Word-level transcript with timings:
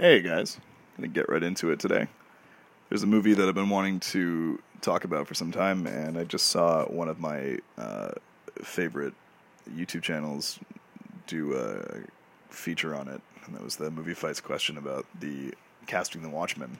Hey 0.00 0.20
guys, 0.20 0.60
gonna 0.96 1.08
get 1.08 1.28
right 1.28 1.42
into 1.42 1.72
it 1.72 1.80
today. 1.80 2.06
There's 2.88 3.02
a 3.02 3.06
movie 3.08 3.34
that 3.34 3.48
I've 3.48 3.56
been 3.56 3.68
wanting 3.68 3.98
to 3.98 4.62
talk 4.80 5.02
about 5.02 5.26
for 5.26 5.34
some 5.34 5.50
time, 5.50 5.88
and 5.88 6.16
I 6.16 6.22
just 6.22 6.50
saw 6.50 6.84
one 6.84 7.08
of 7.08 7.18
my 7.18 7.58
uh, 7.76 8.12
favorite 8.62 9.14
YouTube 9.68 10.02
channels 10.02 10.60
do 11.26 11.56
a 11.56 12.04
feature 12.48 12.94
on 12.94 13.08
it, 13.08 13.20
and 13.44 13.56
that 13.56 13.64
was 13.64 13.74
the 13.74 13.90
movie 13.90 14.14
fights 14.14 14.40
question 14.40 14.78
about 14.78 15.04
the 15.18 15.52
casting 15.88 16.22
the 16.22 16.28
Watchmen. 16.28 16.78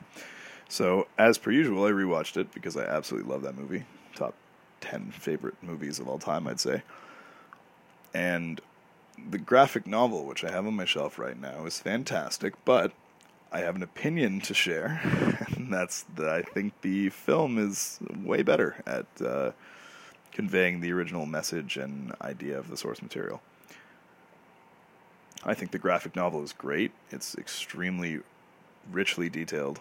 So, 0.68 1.08
as 1.18 1.38
per 1.38 1.50
usual, 1.50 1.86
I 1.86 1.90
rewatched 1.90 2.36
it 2.36 2.54
because 2.54 2.76
I 2.76 2.84
absolutely 2.84 3.28
love 3.28 3.42
that 3.42 3.58
movie. 3.58 3.84
Top 4.14 4.34
ten 4.80 5.10
favorite 5.10 5.60
movies 5.60 5.98
of 5.98 6.06
all 6.06 6.20
time, 6.20 6.46
I'd 6.46 6.60
say. 6.60 6.82
And 8.14 8.60
the 9.28 9.38
graphic 9.38 9.88
novel, 9.88 10.24
which 10.24 10.44
I 10.44 10.52
have 10.52 10.68
on 10.68 10.76
my 10.76 10.84
shelf 10.84 11.18
right 11.18 11.36
now, 11.36 11.66
is 11.66 11.80
fantastic, 11.80 12.54
but 12.64 12.92
I 13.50 13.60
have 13.60 13.76
an 13.76 13.82
opinion 13.82 14.40
to 14.42 14.54
share, 14.54 15.00
and 15.56 15.72
that's 15.72 16.04
that 16.16 16.28
I 16.28 16.42
think 16.42 16.80
the 16.82 17.08
film 17.08 17.58
is 17.58 17.98
way 18.22 18.42
better 18.42 18.82
at 18.86 19.06
uh, 19.24 19.52
conveying 20.32 20.80
the 20.80 20.92
original 20.92 21.24
message 21.24 21.76
and 21.76 22.14
idea 22.20 22.58
of 22.58 22.68
the 22.68 22.76
source 22.76 23.00
material. 23.00 23.40
I 25.44 25.54
think 25.54 25.70
the 25.70 25.78
graphic 25.78 26.14
novel 26.14 26.42
is 26.42 26.52
great. 26.52 26.92
It's 27.10 27.36
extremely 27.36 28.20
richly 28.90 29.28
detailed. 29.30 29.80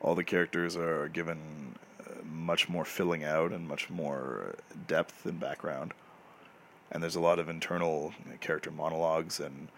All 0.00 0.14
the 0.14 0.24
characters 0.24 0.76
are 0.76 1.08
given 1.08 1.76
uh, 2.00 2.22
much 2.24 2.68
more 2.68 2.84
filling 2.84 3.24
out 3.24 3.52
and 3.52 3.66
much 3.66 3.88
more 3.88 4.56
depth 4.86 5.24
and 5.24 5.38
background. 5.38 5.94
And 6.90 7.02
there's 7.02 7.16
a 7.16 7.20
lot 7.20 7.38
of 7.38 7.48
internal 7.48 8.12
character 8.40 8.70
monologues 8.70 9.40
and 9.40 9.68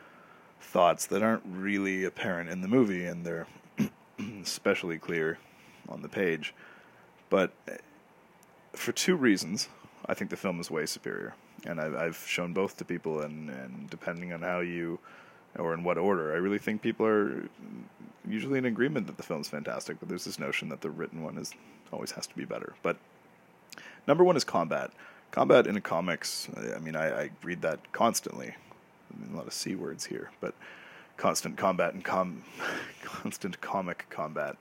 thoughts 0.65 1.07
that 1.07 1.23
aren't 1.23 1.45
really 1.47 2.05
apparent 2.05 2.51
in 2.51 2.61
the 2.61 2.69
movie, 2.69 3.05
and 3.05 3.25
they're 3.25 3.47
especially 4.43 4.99
clear 4.99 5.39
on 5.89 6.03
the 6.03 6.09
page. 6.09 6.55
But 7.31 7.53
uh, 7.69 7.75
for 8.73 8.93
two 8.93 9.17
reasons, 9.17 9.69
I 10.07 10.15
think 10.15 10.31
the 10.31 10.37
film 10.37 10.61
is 10.61 10.71
way 10.71 10.87
superior, 10.87 11.35
and 11.65 11.81
I've, 11.81 11.95
I've 11.95 12.17
shown 12.17 12.53
both 12.53 12.77
to 12.79 12.85
people, 12.85 13.21
and, 13.21 13.51
and 13.51 13.89
depending 13.91 14.33
on 14.33 14.43
how 14.43 14.61
you 14.61 14.99
or 15.57 15.73
in 15.75 15.85
what 15.85 15.99
order, 15.99 16.33
I 16.33 16.37
really 16.37 16.59
think 16.59 16.83
people 16.83 17.07
are 17.07 17.49
usually 18.29 18.59
in 18.59 18.65
agreement 18.65 19.07
that 19.07 19.17
the 19.17 19.23
film's 19.23 19.49
fantastic. 19.49 20.01
But 20.01 20.09
there's 20.09 20.25
this 20.25 20.39
notion 20.39 20.69
that 20.71 20.81
the 20.81 20.91
written 20.91 21.23
one 21.23 21.39
is 21.39 21.53
always 21.93 22.11
has 22.13 22.27
to 22.27 22.35
be 22.35 22.45
better. 22.45 22.75
But 22.83 22.97
number 24.09 24.25
one 24.25 24.37
is 24.37 24.43
combat. 24.43 24.91
Combat 25.31 25.67
in 25.67 25.77
a 25.77 25.81
comics. 25.81 26.49
I 26.75 26.79
mean, 26.81 26.97
I, 26.97 27.23
I 27.23 27.31
read 27.43 27.63
that 27.63 27.93
constantly 27.93 28.57
a 29.33 29.37
lot 29.37 29.47
of 29.47 29.53
c 29.53 29.75
words 29.75 30.05
here, 30.05 30.31
but 30.41 30.55
constant 31.17 31.57
combat 31.57 31.95
and 31.95 32.05
com, 32.05 32.43
constant 33.03 33.61
comic 33.61 34.07
combat. 34.11 34.57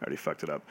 I 0.00 0.04
already 0.04 0.16
fucked 0.16 0.42
it 0.42 0.50
up. 0.50 0.62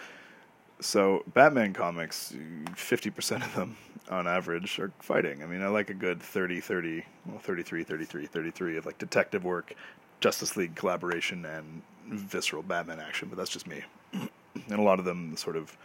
So 0.79 1.23
Batman 1.33 1.73
comics, 1.73 2.33
50% 2.71 3.45
of 3.45 3.55
them 3.55 3.77
on 4.09 4.27
average 4.27 4.79
are 4.79 4.91
fighting. 4.99 5.43
I 5.43 5.45
mean, 5.45 5.61
I 5.61 5.67
like 5.67 5.89
a 5.89 5.93
good 5.93 6.21
30 6.21 6.59
30, 6.59 7.05
well 7.27 7.39
33 7.39 7.83
33 7.83 8.25
33 8.25 8.77
of 8.77 8.85
like 8.85 8.97
detective 8.97 9.43
work, 9.43 9.73
Justice 10.19 10.57
League 10.57 10.75
collaboration 10.75 11.45
and 11.45 11.81
visceral 12.07 12.63
Batman 12.63 12.99
action, 12.99 13.29
but 13.29 13.37
that's 13.37 13.49
just 13.49 13.67
me. 13.67 13.83
and 14.13 14.79
a 14.79 14.81
lot 14.81 14.99
of 14.99 15.05
them 15.05 15.37
sort 15.37 15.55
of 15.55 15.77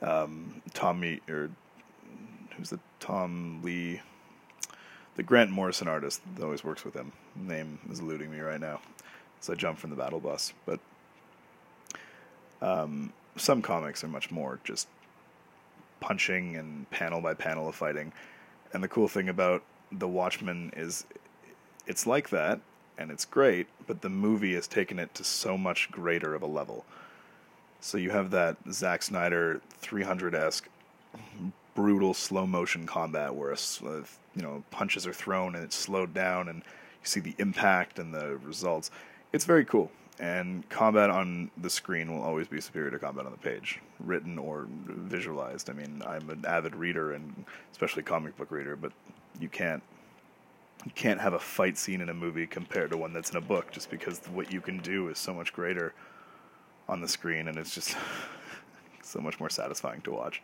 um, 0.00 0.62
Tommy 0.74 1.20
or 1.28 1.50
who's 2.56 2.70
the 2.70 2.80
Tom 3.00 3.60
Lee 3.62 4.00
the 5.20 5.24
Grant 5.24 5.50
Morrison 5.50 5.86
artist 5.86 6.22
that 6.34 6.42
always 6.42 6.64
works 6.64 6.82
with 6.82 6.94
him. 6.94 7.12
Name 7.36 7.78
is 7.92 7.98
eluding 7.98 8.30
me 8.30 8.40
right 8.40 8.58
now, 8.58 8.80
so 9.42 9.52
I 9.52 9.56
jump 9.56 9.78
from 9.78 9.90
the 9.90 9.96
battle 9.96 10.18
bus. 10.18 10.54
But 10.64 10.80
um, 12.62 13.12
some 13.36 13.60
comics 13.60 14.02
are 14.02 14.08
much 14.08 14.30
more 14.30 14.60
just 14.64 14.88
punching 16.00 16.56
and 16.56 16.88
panel 16.88 17.20
by 17.20 17.34
panel 17.34 17.68
of 17.68 17.74
fighting. 17.74 18.14
And 18.72 18.82
the 18.82 18.88
cool 18.88 19.08
thing 19.08 19.28
about 19.28 19.62
The 19.92 20.08
Watchmen 20.08 20.72
is 20.74 21.04
it's 21.86 22.06
like 22.06 22.30
that, 22.30 22.58
and 22.96 23.10
it's 23.10 23.26
great, 23.26 23.66
but 23.86 24.00
the 24.00 24.08
movie 24.08 24.54
has 24.54 24.66
taken 24.66 24.98
it 24.98 25.14
to 25.16 25.22
so 25.22 25.58
much 25.58 25.90
greater 25.90 26.34
of 26.34 26.40
a 26.40 26.46
level. 26.46 26.86
So 27.82 27.98
you 27.98 28.08
have 28.08 28.30
that 28.30 28.56
Zack 28.72 29.02
Snyder 29.02 29.60
300 29.82 30.34
esque 30.34 30.66
brutal 31.74 32.14
slow 32.14 32.46
motion 32.46 32.86
combat 32.86 33.34
where 33.34 33.52
a, 33.52 33.58
you 34.34 34.42
know 34.42 34.62
punches 34.70 35.06
are 35.06 35.12
thrown 35.12 35.54
and 35.54 35.64
it's 35.64 35.76
slowed 35.76 36.14
down 36.14 36.48
and 36.48 36.58
you 36.58 37.06
see 37.06 37.20
the 37.20 37.34
impact 37.38 37.98
and 37.98 38.12
the 38.14 38.36
results. 38.38 38.90
It's 39.32 39.44
very 39.44 39.64
cool. 39.64 39.90
And 40.18 40.68
combat 40.68 41.08
on 41.08 41.50
the 41.56 41.70
screen 41.70 42.12
will 42.12 42.22
always 42.22 42.46
be 42.46 42.60
superior 42.60 42.90
to 42.90 42.98
combat 42.98 43.24
on 43.24 43.32
the 43.32 43.38
page, 43.38 43.80
written 44.00 44.38
or 44.38 44.66
visualized. 44.68 45.70
I 45.70 45.72
mean, 45.72 46.02
I'm 46.06 46.28
an 46.28 46.44
avid 46.46 46.76
reader 46.76 47.14
and 47.14 47.46
especially 47.72 48.02
comic 48.02 48.36
book 48.36 48.50
reader, 48.50 48.76
but 48.76 48.92
you 49.40 49.48
can't 49.48 49.82
you 50.84 50.92
can't 50.94 51.20
have 51.20 51.34
a 51.34 51.38
fight 51.38 51.76
scene 51.76 52.00
in 52.00 52.08
a 52.08 52.14
movie 52.14 52.46
compared 52.46 52.90
to 52.90 52.96
one 52.96 53.12
that's 53.12 53.30
in 53.30 53.36
a 53.36 53.40
book 53.40 53.70
just 53.70 53.90
because 53.90 54.20
what 54.32 54.52
you 54.52 54.60
can 54.60 54.78
do 54.78 55.08
is 55.08 55.18
so 55.18 55.32
much 55.34 55.52
greater 55.52 55.92
on 56.88 57.00
the 57.00 57.08
screen 57.08 57.48
and 57.48 57.58
it's 57.58 57.74
just 57.74 57.96
so 59.02 59.20
much 59.20 59.38
more 59.40 59.50
satisfying 59.50 60.00
to 60.02 60.10
watch. 60.10 60.42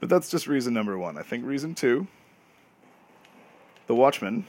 But 0.00 0.08
that's 0.08 0.30
just 0.30 0.46
reason 0.46 0.74
number 0.74 0.96
one. 0.96 1.18
I 1.18 1.22
think 1.22 1.44
reason 1.44 1.74
two 1.74 2.06
The 3.86 3.94
Watchmen 3.94 4.46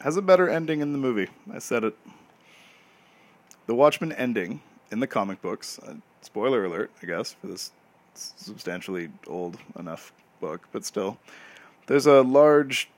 has 0.00 0.16
a 0.16 0.22
better 0.22 0.48
ending 0.48 0.80
in 0.80 0.92
the 0.92 0.98
movie. 0.98 1.28
I 1.52 1.58
said 1.58 1.84
it. 1.84 1.96
The 3.66 3.74
Watchmen 3.74 4.12
ending 4.12 4.60
in 4.90 5.00
the 5.00 5.06
comic 5.06 5.40
books, 5.40 5.78
uh, 5.78 5.94
spoiler 6.20 6.64
alert, 6.64 6.90
I 7.02 7.06
guess, 7.06 7.32
for 7.32 7.46
this 7.46 7.72
substantially 8.14 9.08
old 9.26 9.58
enough 9.78 10.12
book, 10.40 10.68
but 10.72 10.84
still, 10.84 11.18
there's 11.86 12.06
a 12.06 12.22
large 12.22 12.90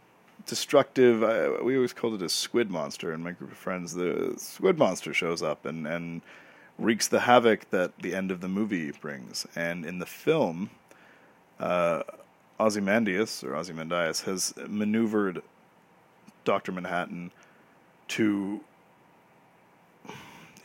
destructive 0.44 1.22
uh, 1.22 1.64
we 1.64 1.74
always 1.76 1.92
called 1.92 2.14
it 2.14 2.22
a 2.22 2.28
squid 2.28 2.70
monster 2.70 3.12
in 3.12 3.22
my 3.22 3.32
group 3.32 3.50
of 3.50 3.56
friends 3.56 3.94
the 3.94 4.34
squid 4.36 4.78
monster 4.78 5.14
shows 5.14 5.42
up 5.42 5.64
and 5.64 5.86
and 5.86 6.20
wreaks 6.78 7.08
the 7.08 7.20
havoc 7.20 7.70
that 7.70 7.98
the 8.00 8.14
end 8.14 8.30
of 8.30 8.40
the 8.40 8.48
movie 8.48 8.90
brings. 8.92 9.46
And 9.56 9.84
in 9.84 9.98
the 9.98 10.06
film, 10.06 10.70
uh, 11.58 12.02
Ozymandias 12.58 13.42
or 13.42 13.54
Ozymandias 13.54 14.22
has 14.22 14.54
maneuvered 14.66 15.42
Doctor 16.44 16.72
Manhattan 16.72 17.30
to. 18.08 18.60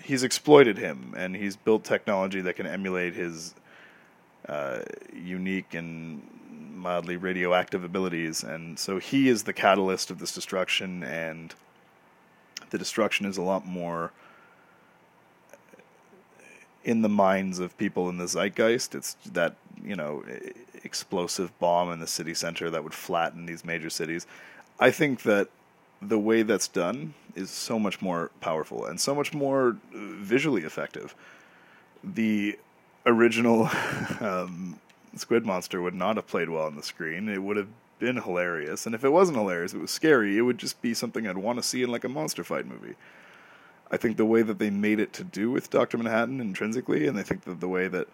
He's 0.03 0.23
exploited 0.23 0.77
him, 0.77 1.13
and 1.15 1.35
he's 1.35 1.55
built 1.55 1.83
technology 1.83 2.41
that 2.41 2.55
can 2.55 2.65
emulate 2.65 3.13
his 3.13 3.53
uh, 4.49 4.79
unique 5.13 5.73
and 5.73 6.21
mildly 6.73 7.15
radioactive 7.15 7.83
abilities, 7.83 8.43
and 8.43 8.79
so 8.79 8.97
he 8.97 9.29
is 9.29 9.43
the 9.43 9.53
catalyst 9.53 10.09
of 10.09 10.19
this 10.19 10.33
destruction. 10.33 11.03
And 11.03 11.53
the 12.71 12.77
destruction 12.77 13.25
is 13.25 13.37
a 13.37 13.41
lot 13.41 13.65
more 13.65 14.11
in 16.83 17.01
the 17.01 17.09
minds 17.09 17.59
of 17.59 17.77
people 17.77 18.09
in 18.09 18.17
the 18.17 18.27
zeitgeist. 18.27 18.95
It's 18.95 19.15
that 19.31 19.55
you 19.83 19.95
know 19.95 20.23
explosive 20.83 21.57
bomb 21.59 21.91
in 21.91 21.99
the 21.99 22.07
city 22.07 22.33
center 22.33 22.69
that 22.69 22.83
would 22.83 22.93
flatten 22.93 23.45
these 23.45 23.63
major 23.63 23.89
cities. 23.89 24.25
I 24.79 24.91
think 24.91 25.23
that 25.23 25.49
the 26.01 26.17
way 26.17 26.41
that's 26.41 26.67
done 26.67 27.13
is 27.35 27.49
so 27.49 27.77
much 27.77 28.01
more 28.01 28.31
powerful 28.41 28.85
and 28.85 28.99
so 28.99 29.13
much 29.13 29.33
more 29.33 29.77
visually 29.93 30.63
effective. 30.63 31.13
The 32.03 32.57
original 33.05 33.69
um, 34.19 34.79
Squid 35.15 35.45
Monster 35.45 35.81
would 35.81 35.93
not 35.93 36.15
have 36.15 36.27
played 36.27 36.49
well 36.49 36.65
on 36.65 36.75
the 36.75 36.83
screen. 36.83 37.29
It 37.29 37.43
would 37.43 37.57
have 37.57 37.67
been 37.99 38.17
hilarious, 38.17 38.85
and 38.85 38.95
if 38.95 39.03
it 39.03 39.09
wasn't 39.09 39.37
hilarious, 39.37 39.73
it 39.73 39.79
was 39.79 39.91
scary. 39.91 40.37
It 40.37 40.41
would 40.41 40.57
just 40.57 40.81
be 40.81 40.93
something 40.93 41.27
I'd 41.27 41.37
want 41.37 41.59
to 41.59 41.63
see 41.63 41.83
in 41.83 41.91
like 41.91 42.03
a 42.03 42.09
monster 42.09 42.43
fight 42.43 42.65
movie. 42.65 42.95
I 43.91 43.97
think 43.97 44.17
the 44.17 44.25
way 44.25 44.41
that 44.41 44.57
they 44.57 44.69
made 44.69 44.99
it 44.99 45.11
to 45.13 45.23
do 45.23 45.51
with 45.51 45.69
Doctor 45.69 45.97
Manhattan 45.97 46.39
intrinsically, 46.39 47.07
and 47.07 47.19
I 47.19 47.23
think 47.23 47.43
that 47.43 47.59
the 47.59 47.67
way 47.67 47.89
that 47.89 48.07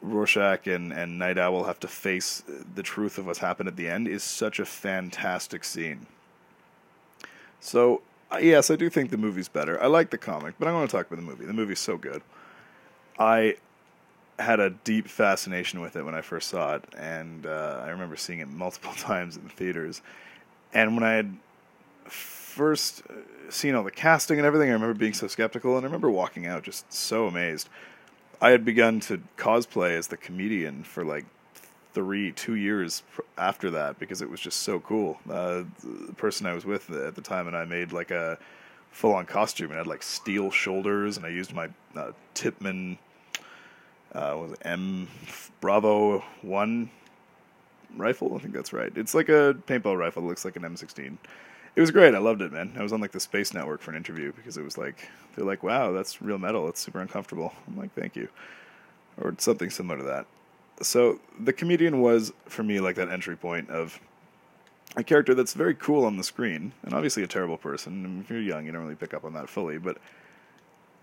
Rorschach 0.00 0.68
and 0.68 0.92
and 0.92 1.18
Night 1.18 1.36
Owl 1.36 1.64
have 1.64 1.80
to 1.80 1.88
face 1.88 2.44
the 2.74 2.84
truth 2.84 3.18
of 3.18 3.26
what's 3.26 3.40
happened 3.40 3.68
at 3.68 3.76
the 3.76 3.88
end 3.88 4.06
is 4.06 4.22
such 4.22 4.60
a 4.60 4.64
fantastic 4.64 5.64
scene. 5.64 6.06
So 7.60 8.02
yes, 8.40 8.70
I 8.70 8.76
do 8.76 8.88
think 8.88 9.10
the 9.10 9.16
movie's 9.16 9.48
better. 9.48 9.82
I 9.82 9.86
like 9.86 10.10
the 10.10 10.18
comic, 10.18 10.54
but 10.58 10.68
I 10.68 10.72
want 10.72 10.88
to 10.88 10.96
talk 10.96 11.06
about 11.06 11.16
the 11.16 11.26
movie. 11.26 11.44
The 11.44 11.52
movie's 11.52 11.80
so 11.80 11.96
good. 11.96 12.22
I 13.18 13.56
had 14.38 14.60
a 14.60 14.70
deep 14.70 15.08
fascination 15.08 15.80
with 15.80 15.96
it 15.96 16.04
when 16.04 16.14
I 16.14 16.20
first 16.20 16.48
saw 16.48 16.76
it, 16.76 16.84
and 16.96 17.46
uh, 17.46 17.82
I 17.84 17.88
remember 17.88 18.16
seeing 18.16 18.38
it 18.38 18.48
multiple 18.48 18.92
times 18.96 19.36
in 19.36 19.44
the 19.44 19.50
theaters. 19.50 20.02
And 20.72 20.94
when 20.94 21.02
I 21.02 21.14
had 21.14 21.36
first 22.08 23.02
uh, 23.08 23.14
seen 23.50 23.74
all 23.74 23.84
the 23.84 23.90
casting 23.90 24.38
and 24.38 24.46
everything, 24.46 24.70
I 24.70 24.72
remember 24.72 24.94
being 24.94 25.14
so 25.14 25.26
skeptical, 25.26 25.76
and 25.76 25.84
I 25.84 25.86
remember 25.86 26.10
walking 26.10 26.46
out 26.46 26.62
just 26.62 26.92
so 26.92 27.26
amazed. 27.26 27.68
I 28.40 28.50
had 28.50 28.64
begun 28.64 29.00
to 29.00 29.20
cosplay 29.36 29.96
as 29.96 30.08
the 30.08 30.16
comedian 30.16 30.84
for 30.84 31.04
like 31.04 31.24
three, 31.94 32.32
two 32.32 32.54
years 32.54 33.02
after 33.36 33.70
that 33.70 33.98
because 33.98 34.22
it 34.22 34.30
was 34.30 34.40
just 34.40 34.60
so 34.60 34.78
cool. 34.80 35.18
Uh, 35.28 35.64
the 36.06 36.14
person 36.16 36.46
I 36.46 36.54
was 36.54 36.64
with 36.64 36.90
at 36.90 37.14
the 37.14 37.20
time 37.20 37.48
and 37.48 37.56
I 37.56 37.64
made 37.64 37.92
like 37.92 38.10
a 38.10 38.38
full 38.90 39.12
on 39.14 39.26
costume 39.26 39.70
and 39.70 39.74
I 39.74 39.78
had 39.78 39.86
like 39.86 40.02
steel 40.02 40.50
shoulders, 40.50 41.16
and 41.16 41.26
I 41.26 41.30
used 41.30 41.52
my 41.52 41.68
uh, 41.96 42.12
Tippmann 42.34 42.98
uh, 44.14 44.36
was 44.38 44.54
M 44.62 45.08
Bravo 45.60 46.20
one 46.42 46.90
rifle. 47.96 48.34
I 48.34 48.38
think 48.38 48.54
that's 48.54 48.72
right. 48.72 48.92
It's 48.96 49.14
like 49.14 49.28
a 49.28 49.56
paintball 49.66 49.98
rifle. 49.98 50.22
It 50.22 50.26
looks 50.26 50.44
like 50.44 50.56
an 50.56 50.62
M16. 50.62 51.16
It 51.78 51.80
was 51.80 51.92
great. 51.92 52.12
I 52.12 52.18
loved 52.18 52.42
it, 52.42 52.52
man. 52.52 52.72
I 52.76 52.82
was 52.82 52.92
on 52.92 53.00
like 53.00 53.12
the 53.12 53.20
Space 53.20 53.54
Network 53.54 53.82
for 53.82 53.92
an 53.92 53.96
interview 53.96 54.32
because 54.32 54.56
it 54.56 54.64
was 54.64 54.76
like 54.76 55.08
they're 55.36 55.44
like, 55.44 55.62
"Wow, 55.62 55.92
that's 55.92 56.20
real 56.20 56.36
metal. 56.36 56.68
It's 56.68 56.80
super 56.80 57.00
uncomfortable." 57.00 57.54
I'm 57.68 57.78
like, 57.78 57.94
"Thank 57.94 58.16
you," 58.16 58.28
or 59.16 59.32
something 59.38 59.70
similar 59.70 59.96
to 59.98 60.02
that. 60.02 60.26
So 60.82 61.20
the 61.38 61.52
comedian 61.52 62.00
was 62.00 62.32
for 62.46 62.64
me 62.64 62.80
like 62.80 62.96
that 62.96 63.08
entry 63.08 63.36
point 63.36 63.70
of 63.70 64.00
a 64.96 65.04
character 65.04 65.36
that's 65.36 65.54
very 65.54 65.76
cool 65.76 66.04
on 66.04 66.16
the 66.16 66.24
screen 66.24 66.72
and 66.82 66.94
obviously 66.94 67.22
a 67.22 67.28
terrible 67.28 67.56
person. 67.56 68.22
If 68.24 68.30
you're 68.30 68.40
young, 68.40 68.66
you 68.66 68.72
don't 68.72 68.82
really 68.82 68.96
pick 68.96 69.14
up 69.14 69.24
on 69.24 69.34
that 69.34 69.48
fully, 69.48 69.78
but 69.78 69.98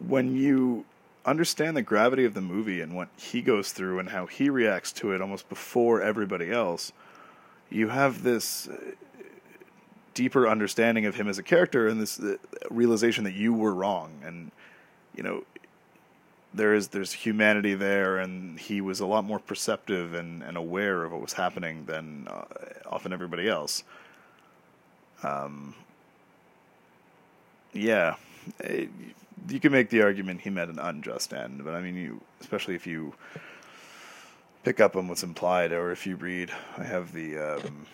when 0.05 0.35
you 0.35 0.83
understand 1.25 1.77
the 1.77 1.83
gravity 1.83 2.25
of 2.25 2.33
the 2.33 2.41
movie 2.41 2.81
and 2.81 2.97
what 2.97 3.07
he 3.15 3.41
goes 3.41 3.71
through 3.71 3.99
and 3.99 4.09
how 4.09 4.25
he 4.25 4.49
reacts 4.49 4.91
to 4.91 5.13
it 5.13 5.21
almost 5.21 5.47
before 5.47 6.01
everybody 6.01 6.51
else, 6.51 6.91
you 7.69 7.87
have 7.87 8.23
this 8.23 8.67
deeper 10.15 10.47
understanding 10.47 11.05
of 11.05 11.15
him 11.15 11.27
as 11.27 11.37
a 11.37 11.43
character 11.43 11.87
and 11.87 12.01
this 12.01 12.19
realization 12.71 13.23
that 13.23 13.33
you 13.33 13.53
were 13.53 13.73
wrong 13.73 14.11
and 14.25 14.51
you 15.15 15.21
know 15.21 15.43
there 16.53 16.73
is 16.73 16.87
there's 16.87 17.11
humanity 17.11 17.75
there 17.75 18.17
and 18.17 18.59
he 18.59 18.81
was 18.81 19.01
a 19.01 19.05
lot 19.05 19.23
more 19.23 19.39
perceptive 19.39 20.13
and, 20.13 20.41
and 20.41 20.57
aware 20.57 21.03
of 21.03 21.11
what 21.11 21.21
was 21.21 21.33
happening 21.33 21.85
than 21.85 22.27
uh, 22.29 22.45
often 22.85 23.13
everybody 23.13 23.47
else. 23.47 23.83
Um 25.21 25.75
yeah 27.73 28.15
it, 28.61 28.89
you 29.49 29.59
can 29.59 29.71
make 29.71 29.89
the 29.89 30.01
argument 30.01 30.41
he 30.41 30.49
met 30.49 30.69
an 30.69 30.79
unjust 30.79 31.33
end, 31.33 31.63
but 31.63 31.75
I 31.75 31.81
mean, 31.81 31.95
you 31.95 32.21
especially 32.41 32.75
if 32.75 32.87
you 32.87 33.13
pick 34.63 34.79
up 34.79 34.95
on 34.95 35.07
what's 35.07 35.23
implied, 35.23 35.71
or 35.71 35.91
if 35.91 36.07
you 36.07 36.15
read, 36.15 36.51
I 36.77 36.83
have 36.83 37.13
the 37.13 37.37
um, 37.37 37.85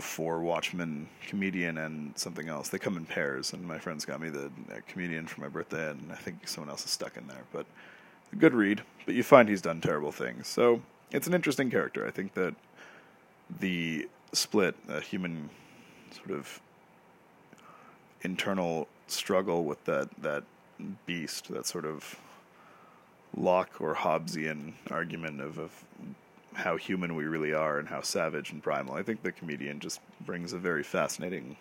before 0.00 0.40
Watchmen 0.40 1.06
comedian 1.26 1.76
and 1.76 2.16
something 2.16 2.48
else. 2.48 2.70
They 2.70 2.78
come 2.78 2.96
in 2.96 3.04
pairs, 3.04 3.52
and 3.52 3.62
my 3.68 3.78
friends 3.78 4.06
got 4.06 4.18
me 4.18 4.30
the 4.30 4.50
comedian 4.88 5.26
for 5.26 5.42
my 5.42 5.48
birthday, 5.48 5.90
and 5.90 6.10
I 6.10 6.14
think 6.14 6.48
someone 6.48 6.70
else 6.70 6.86
is 6.86 6.90
stuck 6.90 7.18
in 7.18 7.26
there. 7.26 7.44
But 7.52 7.66
a 8.32 8.36
good 8.36 8.54
read, 8.54 8.80
but 9.04 9.14
you 9.14 9.22
find 9.22 9.46
he's 9.46 9.60
done 9.60 9.82
terrible 9.82 10.10
things. 10.10 10.46
So 10.46 10.80
it's 11.10 11.26
an 11.26 11.34
interesting 11.34 11.70
character. 11.70 12.06
I 12.06 12.10
think 12.10 12.32
that 12.32 12.54
the 13.60 14.08
split, 14.32 14.74
a 14.88 15.02
human 15.02 15.50
sort 16.10 16.30
of 16.30 16.62
internal 18.22 18.88
struggle 19.06 19.64
with 19.64 19.84
that 19.84 20.08
that 20.22 20.44
beast, 21.04 21.52
that 21.52 21.66
sort 21.66 21.84
of 21.84 22.18
Locke 23.36 23.82
or 23.82 23.96
Hobbesian 23.96 24.72
argument 24.90 25.42
of, 25.42 25.58
of 25.58 25.84
how 26.54 26.76
human 26.76 27.14
we 27.14 27.24
really 27.24 27.52
are 27.52 27.78
and 27.78 27.88
how 27.88 28.00
savage 28.00 28.50
and 28.50 28.62
primal. 28.62 28.94
I 28.94 29.02
think 29.02 29.22
the 29.22 29.32
comedian 29.32 29.80
just 29.80 30.00
brings 30.20 30.52
a 30.52 30.58
very 30.58 30.82
fascinating 30.82 31.56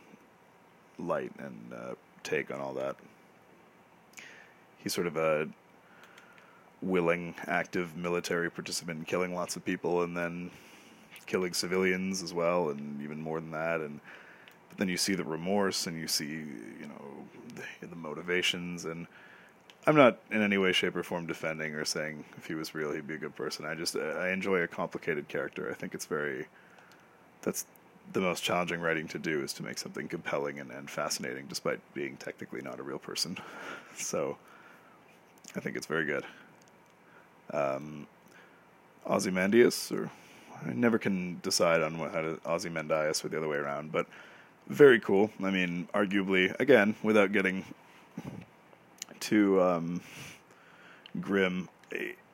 light 0.97 1.31
and 1.39 1.73
uh, 1.73 1.95
take 2.23 2.51
on 2.51 2.59
all 2.59 2.73
that. 2.73 2.95
He's 4.77 4.93
sort 4.93 5.07
of 5.07 5.17
a 5.17 5.47
willing, 6.81 7.35
active 7.47 7.95
military 7.95 8.49
participant, 8.49 9.07
killing 9.07 9.35
lots 9.35 9.55
of 9.55 9.65
people 9.65 10.03
and 10.03 10.15
then 10.15 10.51
killing 11.25 11.53
civilians 11.53 12.23
as 12.23 12.33
well, 12.33 12.69
and 12.69 13.01
even 13.01 13.21
more 13.21 13.39
than 13.39 13.51
that. 13.51 13.81
And 13.81 13.99
but 14.69 14.77
then 14.77 14.89
you 14.89 14.97
see 14.97 15.15
the 15.15 15.23
remorse 15.23 15.87
and 15.87 15.99
you 15.99 16.07
see, 16.07 16.25
you 16.25 16.87
know, 16.87 17.01
the, 17.55 17.87
the 17.87 17.95
motivations. 17.95 18.85
And 18.85 19.07
I'm 19.89 19.95
not 19.95 20.19
in 20.29 20.43
any 20.43 20.59
way, 20.59 20.71
shape, 20.71 20.95
or 20.95 21.01
form 21.01 21.25
defending 21.25 21.73
or 21.73 21.83
saying 21.83 22.23
if 22.37 22.45
he 22.45 22.53
was 22.53 22.75
real, 22.75 22.91
he'd 22.91 23.07
be 23.07 23.15
a 23.15 23.17
good 23.17 23.35
person. 23.35 23.65
I 23.65 23.73
just 23.73 23.95
I 23.95 24.29
enjoy 24.29 24.57
a 24.57 24.67
complicated 24.67 25.27
character. 25.27 25.67
I 25.67 25.73
think 25.73 25.95
it's 25.95 26.05
very 26.05 26.45
that's 27.41 27.65
the 28.13 28.21
most 28.21 28.43
challenging 28.43 28.81
writing 28.81 29.07
to 29.07 29.17
do 29.17 29.41
is 29.41 29.51
to 29.53 29.63
make 29.63 29.79
something 29.79 30.07
compelling 30.07 30.59
and, 30.59 30.69
and 30.69 30.87
fascinating, 30.91 31.47
despite 31.47 31.79
being 31.95 32.17
technically 32.17 32.61
not 32.61 32.79
a 32.79 32.83
real 32.83 32.99
person. 32.99 33.37
So 33.97 34.37
I 35.55 35.59
think 35.59 35.75
it's 35.75 35.87
very 35.87 36.05
good. 36.05 36.23
Um, 37.51 38.05
Ozymandias, 39.05 39.91
or 39.91 40.11
I 40.65 40.71
never 40.73 40.99
can 40.99 41.39
decide 41.41 41.81
on 41.81 41.97
what, 41.97 42.13
how 42.13 42.21
to 42.21 42.39
Ozymandias 42.45 43.25
or 43.25 43.29
the 43.29 43.37
other 43.37 43.47
way 43.47 43.57
around, 43.57 43.91
but 43.91 44.05
very 44.67 44.99
cool. 44.99 45.31
I 45.43 45.49
mean, 45.49 45.89
arguably, 45.93 46.57
again, 46.59 46.95
without 47.03 47.33
getting 47.33 47.65
too 49.19 49.61
um, 49.61 50.01
grim, 51.19 51.69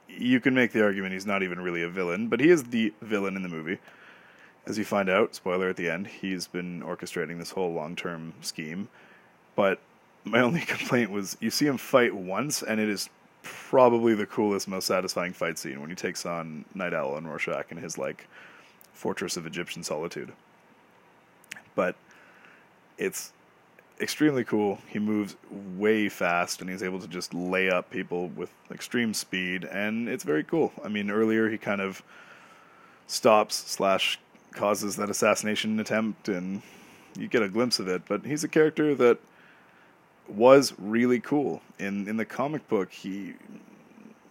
you 0.08 0.40
can 0.40 0.54
make 0.54 0.72
the 0.72 0.84
argument 0.84 1.14
he's 1.14 1.26
not 1.26 1.44
even 1.44 1.60
really 1.60 1.84
a 1.84 1.90
villain, 1.90 2.28
but 2.28 2.40
he 2.40 2.50
is 2.50 2.64
the 2.64 2.94
villain 3.02 3.36
in 3.36 3.44
the 3.44 3.50
movie. 3.50 3.80
As 4.66 4.78
you 4.78 4.86
find 4.86 5.10
out, 5.10 5.36
spoiler 5.36 5.70
at 5.70 5.76
the 5.76 5.90
end, 5.90 6.08
he's 6.08 6.48
been 6.48 6.82
orchestrating 6.82 7.38
this 7.38 7.52
whole 7.52 7.74
long 7.74 7.96
term 7.96 8.34
scheme. 8.42 8.90
But 9.56 9.80
my 10.24 10.40
only 10.42 10.62
complaint 10.68 11.12
was 11.12 11.38
you 11.40 11.52
see 11.52 11.68
him 11.68 11.78
fight 11.78 12.16
once, 12.16 12.64
and 12.64 12.80
it 12.80 12.90
is 12.90 13.10
probably 13.44 14.16
the 14.16 14.26
coolest, 14.26 14.68
most 14.68 14.88
satisfying 14.88 15.34
fight 15.34 15.60
scene 15.60 15.80
when 15.80 15.90
he 15.90 15.96
takes 15.96 16.26
on 16.26 16.66
Night 16.74 16.94
Owl 16.94 17.16
and 17.16 17.28
Rorschach 17.28 17.72
in 17.72 17.78
his 17.78 17.98
like 17.98 18.28
fortress 18.94 19.38
of 19.38 19.46
Egyptian 19.46 19.84
solitude. 19.84 20.32
But 21.76 21.96
it's 22.98 23.34
extremely 24.00 24.44
cool. 24.44 24.80
He 24.88 25.00
moves 25.00 25.36
way 25.52 26.10
fast 26.10 26.62
and 26.62 26.70
he's 26.70 26.84
able 26.84 27.00
to 27.00 27.08
just 27.08 27.34
lay 27.34 27.70
up 27.70 27.90
people 27.90 28.28
with 28.30 28.52
extreme 28.72 29.14
speed 29.14 29.64
and 29.66 30.10
it's 30.10 30.24
very 30.24 30.44
cool. 30.44 30.74
I 30.84 30.90
mean, 30.90 31.10
earlier 31.10 31.50
he 31.50 31.58
kind 31.58 31.82
of 31.82 32.04
stops 33.08 33.56
slash 33.56 34.20
causes 34.52 34.96
that 34.96 35.10
assassination 35.10 35.80
attempt 35.80 36.28
and 36.28 36.62
you 37.18 37.28
get 37.28 37.42
a 37.42 37.50
glimpse 37.50 37.80
of 37.80 37.88
it, 37.88 38.04
but 38.08 38.26
he's 38.26 38.44
a 38.44 38.48
character 38.48 38.96
that 38.96 39.20
was 40.28 40.74
really 40.78 41.20
cool. 41.20 41.62
In 41.80 42.08
in 42.08 42.18
the 42.18 42.26
comic 42.26 42.68
book, 42.68 42.92
he 42.92 43.36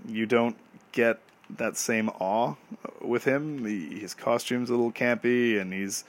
you 0.07 0.27
don't 0.27 0.57
get 0.93 1.21
that 1.51 1.77
same 1.77 2.09
awe 2.21 2.55
with 3.01 3.25
him. 3.25 3.65
He, 3.65 4.01
his 4.01 4.15
costume's 4.15 4.71
a 4.71 4.73
little 4.73 4.93
campy 4.93 5.61
and 5.61 5.73
he's 5.73 6.05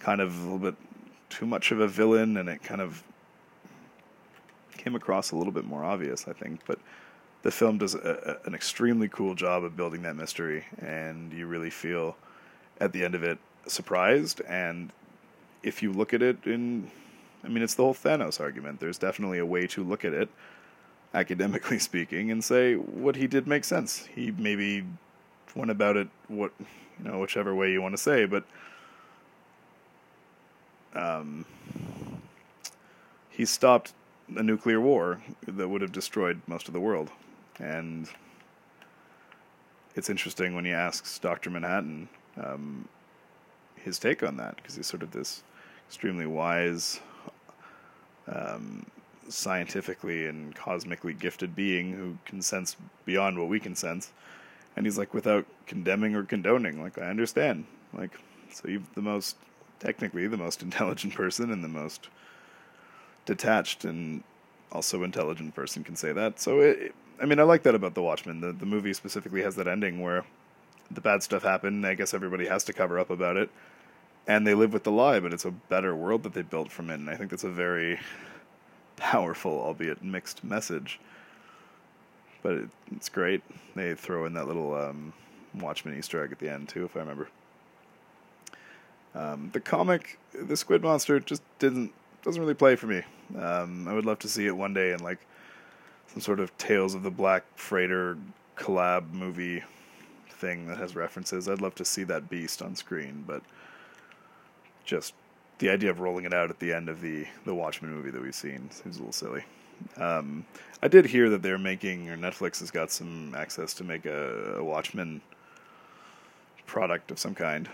kind 0.00 0.20
of 0.20 0.36
a 0.36 0.42
little 0.42 0.58
bit 0.58 0.74
too 1.32 1.46
much 1.46 1.72
of 1.72 1.80
a 1.80 1.88
villain, 1.88 2.36
and 2.36 2.48
it 2.48 2.62
kind 2.62 2.80
of 2.80 3.02
came 4.76 4.94
across 4.94 5.30
a 5.30 5.36
little 5.36 5.52
bit 5.52 5.64
more 5.64 5.84
obvious, 5.84 6.26
I 6.28 6.32
think. 6.32 6.60
But 6.66 6.78
the 7.42 7.50
film 7.50 7.78
does 7.78 7.94
a, 7.94 8.38
a, 8.44 8.46
an 8.46 8.54
extremely 8.54 9.08
cool 9.08 9.34
job 9.34 9.64
of 9.64 9.76
building 9.76 10.02
that 10.02 10.14
mystery, 10.14 10.64
and 10.78 11.32
you 11.32 11.46
really 11.46 11.70
feel 11.70 12.16
at 12.80 12.92
the 12.92 13.04
end 13.04 13.14
of 13.14 13.22
it 13.22 13.38
surprised. 13.66 14.42
And 14.42 14.92
if 15.62 15.82
you 15.82 15.92
look 15.92 16.12
at 16.12 16.22
it 16.22 16.38
in, 16.44 16.90
I 17.42 17.48
mean, 17.48 17.62
it's 17.62 17.74
the 17.74 17.82
whole 17.82 17.94
Thanos 17.94 18.40
argument. 18.40 18.80
There's 18.80 18.98
definitely 18.98 19.38
a 19.38 19.46
way 19.46 19.66
to 19.68 19.82
look 19.82 20.04
at 20.04 20.12
it, 20.12 20.28
academically 21.14 21.78
speaking, 21.90 22.30
and 22.30 22.44
say 22.44 22.74
what 22.74 23.16
he 23.16 23.26
did 23.26 23.46
makes 23.46 23.68
sense. 23.68 24.06
He 24.14 24.30
maybe 24.30 24.84
went 25.54 25.70
about 25.70 25.96
it 25.96 26.08
what 26.28 26.52
you 26.98 27.10
know, 27.10 27.20
whichever 27.20 27.54
way 27.54 27.72
you 27.72 27.80
want 27.80 27.94
to 27.94 28.02
say, 28.02 28.26
but 28.26 28.44
um, 30.94 31.44
he 33.30 33.44
stopped 33.44 33.92
a 34.36 34.42
nuclear 34.42 34.80
war 34.80 35.20
that 35.46 35.68
would 35.68 35.82
have 35.82 35.92
destroyed 35.92 36.40
most 36.46 36.68
of 36.68 36.74
the 36.74 36.80
world. 36.80 37.10
And 37.58 38.08
it's 39.94 40.08
interesting 40.08 40.54
when 40.54 40.64
he 40.64 40.72
asks 40.72 41.18
Dr. 41.18 41.50
Manhattan 41.50 42.08
um, 42.42 42.88
his 43.76 43.98
take 43.98 44.22
on 44.22 44.36
that, 44.38 44.56
because 44.56 44.76
he's 44.76 44.86
sort 44.86 45.02
of 45.02 45.10
this 45.10 45.42
extremely 45.88 46.26
wise, 46.26 47.00
um, 48.28 48.86
scientifically 49.28 50.26
and 50.26 50.54
cosmically 50.54 51.14
gifted 51.14 51.54
being 51.54 51.92
who 51.92 52.16
can 52.24 52.42
sense 52.42 52.76
beyond 53.04 53.38
what 53.38 53.48
we 53.48 53.60
can 53.60 53.74
sense. 53.74 54.12
And 54.76 54.86
he's 54.86 54.96
like, 54.96 55.12
without 55.12 55.46
condemning 55.66 56.14
or 56.14 56.24
condoning, 56.24 56.82
like, 56.82 56.98
I 56.98 57.08
understand. 57.08 57.66
Like, 57.92 58.12
so 58.50 58.68
you've 58.68 58.94
the 58.94 59.02
most 59.02 59.36
technically 59.82 60.26
the 60.26 60.36
most 60.36 60.62
intelligent 60.68 61.14
person 61.14 61.50
and 61.50 61.62
the 61.62 61.68
most 61.68 62.08
detached 63.26 63.84
and 63.84 64.22
also 64.70 65.02
intelligent 65.02 65.54
person 65.54 65.84
can 65.84 65.96
say 65.96 66.12
that. 66.12 66.40
So 66.40 66.60
it, 66.60 66.94
I 67.20 67.26
mean, 67.26 67.38
I 67.38 67.42
like 67.42 67.62
that 67.64 67.74
about 67.74 67.94
The 67.94 68.02
Watchmen. 68.02 68.40
The 68.40 68.52
the 68.52 68.66
movie 68.66 68.94
specifically 68.94 69.42
has 69.42 69.56
that 69.56 69.68
ending 69.68 70.00
where 70.00 70.24
the 70.90 71.00
bad 71.00 71.22
stuff 71.22 71.42
happened. 71.42 71.86
I 71.86 71.94
guess 71.94 72.14
everybody 72.14 72.46
has 72.46 72.64
to 72.64 72.72
cover 72.72 72.98
up 72.98 73.10
about 73.10 73.36
it, 73.36 73.50
and 74.26 74.46
they 74.46 74.54
live 74.54 74.72
with 74.72 74.84
the 74.84 74.92
lie. 74.92 75.20
But 75.20 75.32
it's 75.32 75.44
a 75.44 75.50
better 75.50 75.94
world 75.94 76.22
that 76.22 76.32
they 76.32 76.42
built 76.42 76.72
from 76.72 76.90
it, 76.90 76.94
and 76.94 77.10
I 77.10 77.16
think 77.16 77.30
that's 77.30 77.44
a 77.44 77.50
very 77.50 78.00
powerful, 78.96 79.52
albeit 79.52 80.02
mixed 80.02 80.42
message. 80.42 80.98
But 82.42 82.52
it, 82.54 82.70
it's 82.96 83.08
great. 83.08 83.42
They 83.76 83.94
throw 83.94 84.24
in 84.26 84.32
that 84.34 84.46
little 84.48 84.74
um, 84.74 85.12
Watchmen 85.54 85.96
Easter 85.96 86.24
egg 86.24 86.32
at 86.32 86.38
the 86.38 86.50
end 86.50 86.68
too, 86.68 86.84
if 86.84 86.96
I 86.96 87.00
remember. 87.00 87.28
Um, 89.14 89.50
the 89.52 89.60
comic, 89.60 90.18
the 90.32 90.56
Squid 90.56 90.82
Monster, 90.82 91.20
just 91.20 91.42
didn't 91.58 91.92
doesn't 92.22 92.40
really 92.40 92.54
play 92.54 92.76
for 92.76 92.86
me. 92.86 93.02
Um, 93.38 93.88
I 93.88 93.92
would 93.94 94.06
love 94.06 94.18
to 94.20 94.28
see 94.28 94.46
it 94.46 94.56
one 94.56 94.72
day 94.72 94.92
in 94.92 95.00
like 95.00 95.18
some 96.06 96.20
sort 96.20 96.40
of 96.40 96.56
Tales 96.58 96.94
of 96.94 97.02
the 97.02 97.10
Black 97.10 97.44
Freighter 97.56 98.16
collab 98.56 99.12
movie 99.12 99.62
thing 100.28 100.66
that 100.66 100.78
has 100.78 100.94
references. 100.94 101.48
I'd 101.48 101.60
love 101.60 101.74
to 101.76 101.84
see 101.84 102.04
that 102.04 102.30
beast 102.30 102.62
on 102.62 102.76
screen, 102.76 103.24
but 103.26 103.42
just 104.84 105.14
the 105.58 105.70
idea 105.70 105.90
of 105.90 106.00
rolling 106.00 106.24
it 106.24 106.34
out 106.34 106.50
at 106.50 106.58
the 106.58 106.72
end 106.72 106.88
of 106.88 107.00
the 107.00 107.26
the 107.44 107.54
Watchmen 107.54 107.92
movie 107.92 108.10
that 108.10 108.22
we've 108.22 108.34
seen 108.34 108.70
seems 108.70 108.96
a 108.96 108.98
little 109.00 109.12
silly. 109.12 109.44
Um, 109.96 110.46
I 110.82 110.88
did 110.88 111.06
hear 111.06 111.28
that 111.30 111.42
they're 111.42 111.58
making, 111.58 112.08
or 112.08 112.16
Netflix 112.16 112.60
has 112.60 112.70
got 112.70 112.90
some 112.90 113.34
access 113.34 113.74
to 113.74 113.84
make 113.84 114.06
a, 114.06 114.56
a 114.58 114.64
Watchmen 114.64 115.20
product 116.66 117.10
of 117.10 117.18
some 117.18 117.34
kind. 117.34 117.68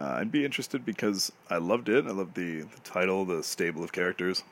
Uh, 0.00 0.16
I'd 0.18 0.32
be 0.32 0.44
interested 0.44 0.84
because 0.84 1.32
I 1.50 1.58
loved 1.58 1.88
it. 1.88 2.06
I 2.06 2.10
loved 2.10 2.34
the, 2.34 2.62
the 2.62 2.80
title, 2.82 3.24
the 3.24 3.42
stable 3.42 3.84
of 3.84 3.92
characters. 3.92 4.42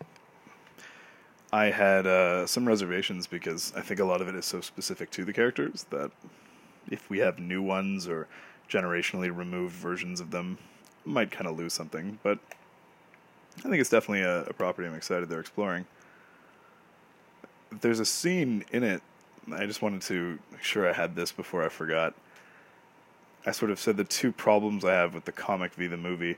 I 1.53 1.67
had 1.67 2.07
uh, 2.07 2.47
some 2.47 2.67
reservations 2.67 3.27
because 3.27 3.73
I 3.75 3.81
think 3.81 4.01
a 4.01 4.05
lot 4.05 4.21
of 4.21 4.29
it 4.29 4.35
is 4.35 4.45
so 4.45 4.61
specific 4.61 5.11
to 5.13 5.25
the 5.25 5.33
characters 5.33 5.87
that 5.91 6.11
if 6.91 7.09
we 7.11 7.19
have 7.19 7.39
new 7.39 7.63
ones 7.63 8.07
or 8.07 8.29
generationally 8.69 9.35
removed 9.35 9.75
versions 9.75 10.21
of 10.21 10.31
them, 10.31 10.59
might 11.05 11.31
kind 11.31 11.49
of 11.49 11.59
lose 11.59 11.73
something. 11.73 12.19
But 12.23 12.39
I 13.59 13.63
think 13.63 13.77
it's 13.77 13.91
definitely 13.91 14.23
a, 14.23 14.45
a 14.45 14.53
property 14.53 14.87
I'm 14.87 14.95
excited 14.95 15.29
they're 15.29 15.41
exploring. 15.41 15.87
There's 17.81 18.01
a 18.01 18.05
scene 18.05 18.65
in 18.73 18.85
it. 18.85 19.03
I 19.53 19.67
just 19.67 19.83
wanted 19.83 20.03
to 20.03 20.39
make 20.53 20.63
sure 20.63 20.89
I 20.89 20.93
had 20.93 21.17
this 21.17 21.33
before 21.33 21.65
I 21.65 21.69
forgot. 21.69 22.15
I 23.47 23.53
sort 23.53 23.71
of 23.71 23.79
said 23.79 23.97
the 23.97 24.05
two 24.05 24.33
problems 24.33 24.85
I 24.85 24.93
have 24.93 25.15
with 25.15 25.25
the 25.25 25.33
comic 25.33 25.73
v 25.75 25.87
the 25.87 25.97
movie. 25.97 26.37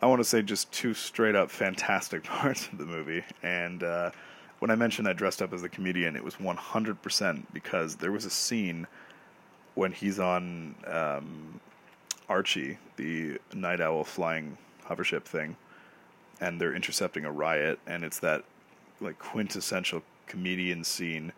I 0.00 0.06
want 0.06 0.20
to 0.20 0.24
say 0.24 0.42
just 0.42 0.72
two 0.72 0.94
straight 0.94 1.36
up 1.36 1.50
fantastic 1.50 2.24
parts 2.24 2.68
of 2.68 2.78
the 2.78 2.86
movie. 2.86 3.24
And 3.42 3.82
uh, 3.82 4.10
when 4.58 4.70
I 4.70 4.74
mentioned 4.74 5.06
I 5.06 5.12
dressed 5.12 5.40
up 5.40 5.52
as 5.52 5.62
a 5.62 5.68
comedian, 5.68 6.16
it 6.16 6.24
was 6.24 6.36
100% 6.36 7.42
because 7.52 7.96
there 7.96 8.12
was 8.12 8.24
a 8.24 8.30
scene 8.30 8.86
when 9.74 9.92
he's 9.92 10.18
on 10.18 10.74
um, 10.86 11.60
Archie, 12.28 12.78
the 12.96 13.38
night 13.54 13.80
owl 13.80 14.04
flying 14.04 14.58
hovership 14.84 15.24
thing, 15.26 15.56
and 16.40 16.60
they're 16.60 16.74
intercepting 16.74 17.24
a 17.24 17.32
riot, 17.32 17.78
and 17.86 18.04
it's 18.04 18.18
that 18.18 18.44
like 19.00 19.18
quintessential 19.18 20.02
comedian 20.26 20.84
scene 20.84 21.32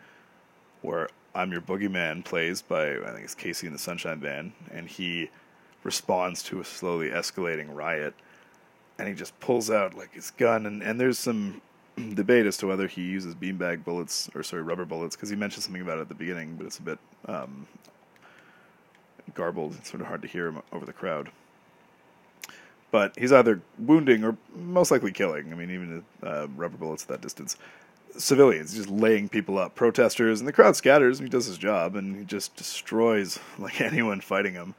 where 0.82 1.08
I'm 1.36 1.50
Your 1.50 1.60
Boogie 1.60 1.90
Man 1.90 2.22
plays 2.22 2.62
by 2.62 2.92
I 2.92 3.10
think 3.12 3.24
it's 3.24 3.34
KC 3.34 3.64
and 3.64 3.74
the 3.74 3.78
Sunshine 3.78 4.20
Band, 4.20 4.52
and 4.70 4.86
he 4.86 5.30
responds 5.82 6.42
to 6.44 6.60
a 6.60 6.64
slowly 6.64 7.10
escalating 7.10 7.74
riot, 7.74 8.14
and 8.98 9.08
he 9.08 9.14
just 9.14 9.38
pulls 9.40 9.68
out 9.68 9.94
like 9.94 10.14
his 10.14 10.30
gun, 10.30 10.64
and, 10.64 10.80
and 10.82 11.00
there's 11.00 11.18
some 11.18 11.60
debate 12.14 12.46
as 12.46 12.56
to 12.58 12.68
whether 12.68 12.86
he 12.86 13.02
uses 13.02 13.34
beanbag 13.34 13.84
bullets 13.84 14.30
or 14.34 14.44
sorry 14.44 14.62
rubber 14.62 14.84
bullets 14.84 15.16
because 15.16 15.28
he 15.28 15.34
mentioned 15.34 15.64
something 15.64 15.82
about 15.82 15.98
it 15.98 16.02
at 16.02 16.08
the 16.08 16.14
beginning, 16.14 16.54
but 16.54 16.66
it's 16.66 16.78
a 16.78 16.82
bit 16.82 16.98
um, 17.26 17.66
garbled. 19.34 19.74
It's 19.74 19.90
sort 19.90 20.02
of 20.02 20.06
hard 20.06 20.22
to 20.22 20.28
hear 20.28 20.46
him 20.46 20.62
over 20.72 20.86
the 20.86 20.92
crowd. 20.92 21.30
But 22.92 23.18
he's 23.18 23.32
either 23.32 23.60
wounding 23.76 24.22
or 24.22 24.36
most 24.54 24.92
likely 24.92 25.10
killing. 25.10 25.52
I 25.52 25.56
mean, 25.56 25.72
even 25.72 26.04
uh, 26.22 26.46
rubber 26.54 26.76
bullets 26.76 27.02
at 27.02 27.08
that 27.08 27.20
distance 27.22 27.56
civilians, 28.16 28.75
just 28.75 28.88
laying 28.88 29.28
people 29.28 29.59
up, 29.59 29.75
protesters, 29.75 30.40
and 30.40 30.49
the 30.49 30.52
crowd 30.52 30.76
scatters. 30.76 31.18
and 31.18 31.28
He 31.28 31.30
does 31.30 31.47
his 31.47 31.59
job, 31.59 31.97
and 31.97 32.16
he 32.16 32.25
just 32.25 32.56
destroys 32.56 33.38
like 33.59 33.80
anyone 33.80 34.21
fighting 34.21 34.54
him. 34.54 34.75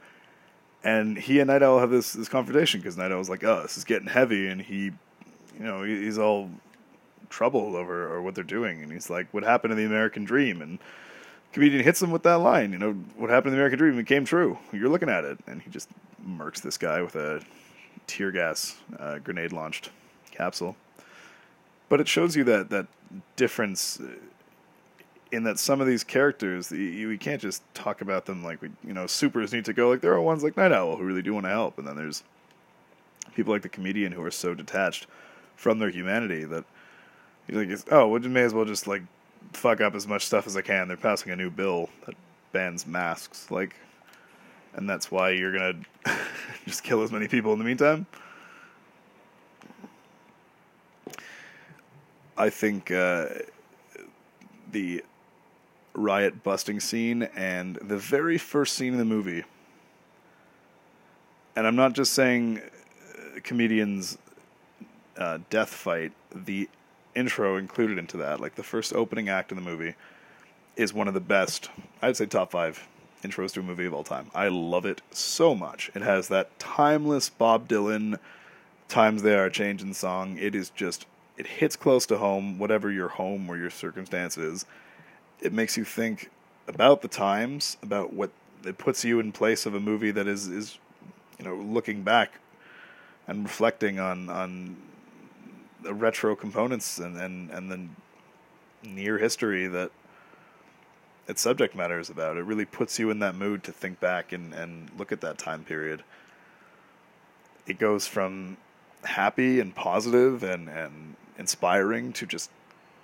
And 0.84 1.18
he 1.18 1.40
and 1.40 1.48
Night 1.48 1.62
Owl 1.62 1.80
have 1.80 1.90
this 1.90 2.12
this 2.12 2.28
confrontation 2.28 2.80
because 2.80 2.96
Night 2.96 3.10
Owl's 3.12 3.28
like, 3.30 3.42
"Oh, 3.44 3.62
this 3.62 3.76
is 3.76 3.84
getting 3.84 4.08
heavy," 4.08 4.46
and 4.46 4.62
he, 4.62 4.84
you 4.84 5.64
know, 5.64 5.82
he's 5.82 6.18
all 6.18 6.50
troubled 7.28 7.74
over 7.74 8.06
or 8.06 8.22
what 8.22 8.34
they're 8.34 8.44
doing, 8.44 8.82
and 8.82 8.92
he's 8.92 9.10
like, 9.10 9.26
"What 9.32 9.42
happened 9.42 9.72
to 9.72 9.74
the 9.74 9.84
American 9.84 10.24
Dream?" 10.24 10.62
And 10.62 10.78
comedian 11.52 11.82
hits 11.82 12.00
him 12.00 12.10
with 12.12 12.22
that 12.22 12.36
line, 12.38 12.72
you 12.72 12.78
know, 12.78 12.92
"What 13.16 13.30
happened 13.30 13.46
to 13.46 13.50
the 13.50 13.56
American 13.56 13.78
Dream? 13.78 13.98
It 13.98 14.06
came 14.06 14.24
true. 14.24 14.58
You're 14.72 14.88
looking 14.88 15.08
at 15.08 15.24
it," 15.24 15.38
and 15.46 15.60
he 15.60 15.70
just 15.70 15.88
murks 16.24 16.62
this 16.62 16.78
guy 16.78 17.02
with 17.02 17.16
a 17.16 17.42
tear 18.06 18.30
gas 18.30 18.76
uh, 18.98 19.18
grenade 19.18 19.52
launched 19.52 19.90
capsule. 20.30 20.76
But 21.88 22.00
it 22.00 22.06
shows 22.06 22.36
you 22.36 22.44
that 22.44 22.70
that 22.70 22.86
difference 23.36 24.00
uh, 24.00 24.06
in 25.32 25.44
that 25.44 25.58
some 25.58 25.80
of 25.80 25.86
these 25.86 26.04
characters 26.04 26.70
you, 26.70 27.08
we 27.08 27.18
can't 27.18 27.40
just 27.40 27.62
talk 27.74 28.00
about 28.00 28.26
them 28.26 28.44
like 28.44 28.62
we 28.62 28.70
you 28.84 28.92
know 28.92 29.06
supers 29.06 29.52
need 29.52 29.64
to 29.64 29.72
go. 29.72 29.90
Like 29.90 30.00
there 30.00 30.12
are 30.12 30.20
ones 30.20 30.42
like 30.42 30.56
Night 30.56 30.72
Owl 30.72 30.96
who 30.96 31.04
really 31.04 31.22
do 31.22 31.34
want 31.34 31.46
to 31.46 31.50
help? 31.50 31.78
And 31.78 31.86
then 31.86 31.96
there's 31.96 32.22
people 33.34 33.52
like 33.52 33.62
the 33.62 33.68
comedian 33.68 34.12
who 34.12 34.22
are 34.22 34.30
so 34.30 34.54
detached 34.54 35.06
from 35.56 35.78
their 35.78 35.90
humanity 35.90 36.44
that 36.44 36.64
you 37.48 37.58
like 37.58 37.92
oh 37.92 38.08
well 38.08 38.20
may 38.20 38.42
as 38.42 38.54
well 38.54 38.64
just 38.64 38.86
like 38.86 39.02
fuck 39.52 39.80
up 39.80 39.94
as 39.94 40.06
much 40.06 40.24
stuff 40.24 40.46
as 40.46 40.56
I 40.56 40.62
can. 40.62 40.88
They're 40.88 40.96
passing 40.96 41.32
a 41.32 41.36
new 41.36 41.50
bill 41.50 41.88
that 42.06 42.14
bans 42.52 42.86
masks 42.86 43.50
like 43.50 43.76
and 44.74 44.88
that's 44.88 45.10
why 45.10 45.30
you're 45.30 45.52
gonna 45.52 45.80
just 46.66 46.82
kill 46.82 47.02
as 47.02 47.10
many 47.10 47.28
people 47.28 47.52
in 47.52 47.58
the 47.58 47.64
meantime 47.64 48.06
I 52.38 52.50
think 52.50 52.90
uh, 52.90 53.26
the 54.70 55.02
riot 55.94 56.42
busting 56.42 56.80
scene 56.80 57.22
and 57.34 57.76
the 57.76 57.96
very 57.96 58.36
first 58.36 58.74
scene 58.74 58.92
in 58.92 58.98
the 58.98 59.04
movie, 59.04 59.44
and 61.54 61.66
I'm 61.66 61.76
not 61.76 61.94
just 61.94 62.12
saying 62.12 62.60
uh, 62.60 63.40
comedians' 63.42 64.18
uh, 65.16 65.38
death 65.48 65.70
fight, 65.70 66.12
the 66.34 66.68
intro 67.14 67.56
included 67.56 67.96
into 67.96 68.18
that, 68.18 68.40
like 68.40 68.56
the 68.56 68.62
first 68.62 68.92
opening 68.92 69.30
act 69.30 69.50
in 69.50 69.56
the 69.56 69.62
movie, 69.62 69.94
is 70.76 70.92
one 70.92 71.08
of 71.08 71.14
the 71.14 71.20
best, 71.20 71.70
I'd 72.02 72.18
say 72.18 72.26
top 72.26 72.50
five 72.50 72.86
intros 73.22 73.52
to 73.54 73.60
a 73.60 73.62
movie 73.62 73.86
of 73.86 73.94
all 73.94 74.04
time. 74.04 74.30
I 74.34 74.48
love 74.48 74.84
it 74.84 75.00
so 75.10 75.54
much. 75.54 75.90
It 75.94 76.02
has 76.02 76.28
that 76.28 76.58
timeless 76.58 77.30
Bob 77.30 77.66
Dylan, 77.66 78.18
Times 78.88 79.22
They 79.22 79.34
Are 79.34 79.48
Changing 79.48 79.94
song. 79.94 80.36
It 80.38 80.54
is 80.54 80.68
just 80.68 81.06
it 81.36 81.46
hits 81.46 81.76
close 81.76 82.06
to 82.06 82.18
home, 82.18 82.58
whatever 82.58 82.90
your 82.90 83.08
home 83.08 83.48
or 83.48 83.56
your 83.56 83.70
circumstance 83.70 84.38
is. 84.38 84.64
It 85.40 85.52
makes 85.52 85.76
you 85.76 85.84
think 85.84 86.30
about 86.66 87.02
the 87.02 87.08
times, 87.08 87.76
about 87.82 88.12
what 88.12 88.30
it 88.64 88.78
puts 88.78 89.04
you 89.04 89.20
in 89.20 89.32
place 89.32 89.66
of 89.66 89.74
a 89.74 89.80
movie 89.80 90.10
that 90.10 90.26
is 90.26 90.48
is 90.48 90.78
you 91.38 91.44
know 91.44 91.54
looking 91.54 92.02
back 92.02 92.40
and 93.26 93.44
reflecting 93.44 93.98
on 93.98 94.28
on 94.28 94.76
the 95.82 95.94
retro 95.94 96.34
components 96.34 96.98
and 96.98 97.16
and 97.16 97.50
and 97.50 97.70
the 97.70 98.88
near 98.88 99.18
history 99.18 99.66
that 99.66 99.90
its 101.28 101.42
subject 101.42 101.74
matter 101.74 101.98
is 101.98 102.08
about. 102.08 102.36
It 102.36 102.44
really 102.44 102.64
puts 102.64 102.98
you 102.98 103.10
in 103.10 103.18
that 103.18 103.34
mood 103.34 103.62
to 103.64 103.72
think 103.72 104.00
back 104.00 104.32
and 104.32 104.54
and 104.54 104.90
look 104.96 105.12
at 105.12 105.20
that 105.20 105.38
time 105.38 105.64
period. 105.64 106.02
It 107.66 107.78
goes 107.78 108.06
from 108.06 108.56
happy 109.04 109.60
and 109.60 109.74
positive 109.74 110.42
and 110.42 110.68
and 110.68 111.16
inspiring 111.38 112.12
to 112.14 112.26
just 112.26 112.50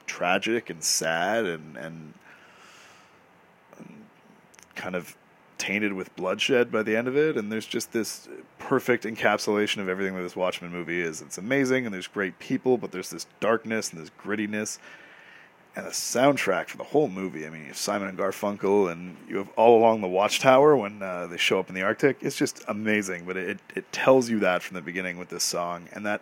tragic 0.06 0.70
and 0.70 0.82
sad 0.82 1.46
and, 1.46 1.76
and, 1.76 2.14
kind 4.74 4.96
of 4.96 5.16
tainted 5.58 5.92
with 5.92 6.14
bloodshed 6.16 6.72
by 6.72 6.82
the 6.82 6.96
end 6.96 7.06
of 7.06 7.16
it. 7.16 7.36
And 7.36 7.52
there's 7.52 7.66
just 7.66 7.92
this 7.92 8.28
perfect 8.58 9.04
encapsulation 9.04 9.78
of 9.78 9.88
everything 9.88 10.16
that 10.16 10.22
this 10.22 10.34
Watchmen 10.34 10.72
movie 10.72 11.00
is. 11.00 11.22
It's 11.22 11.38
amazing, 11.38 11.84
and 11.84 11.94
there's 11.94 12.08
great 12.08 12.38
people, 12.38 12.78
but 12.78 12.90
there's 12.90 13.10
this 13.10 13.26
darkness 13.38 13.92
and 13.92 14.00
this 14.00 14.10
grittiness. 14.20 14.78
And 15.74 15.86
the 15.86 15.90
soundtrack 15.90 16.66
for 16.66 16.76
the 16.76 16.84
whole 16.84 17.08
movie, 17.08 17.46
I 17.46 17.50
mean, 17.50 17.62
you 17.62 17.68
have 17.68 17.76
Simon 17.76 18.08
and 18.08 18.18
Garfunkel, 18.18 18.90
and 18.90 19.16
you 19.28 19.38
have 19.38 19.48
All 19.56 19.78
Along 19.78 20.00
the 20.00 20.08
Watchtower 20.08 20.76
when 20.76 21.00
uh, 21.00 21.28
they 21.28 21.38
show 21.38 21.60
up 21.60 21.68
in 21.68 21.74
the 21.74 21.82
Arctic. 21.82 22.18
It's 22.20 22.36
just 22.36 22.62
amazing, 22.68 23.24
but 23.24 23.36
it, 23.36 23.60
it 23.74 23.90
tells 23.92 24.28
you 24.28 24.40
that 24.40 24.62
from 24.62 24.74
the 24.74 24.82
beginning 24.82 25.16
with 25.16 25.28
this 25.28 25.44
song. 25.44 25.88
And 25.92 26.04
that 26.04 26.20